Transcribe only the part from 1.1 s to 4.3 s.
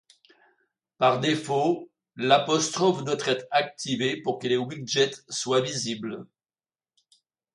défaut, le' doit être activé